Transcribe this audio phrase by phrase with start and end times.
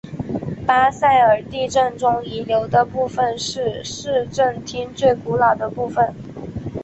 [0.65, 6.11] 巴塞尔地震中遗留的部分是市政厅最古老的部分。